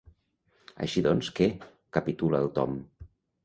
Així 0.85 1.03
doncs, 1.09 1.31
què? 1.41 1.49
—capitula 1.67 2.43
el 2.47 2.53
Tom—. 2.61 2.85